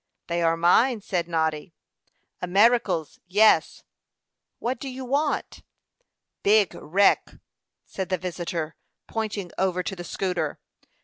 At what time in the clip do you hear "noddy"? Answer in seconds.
1.27-1.75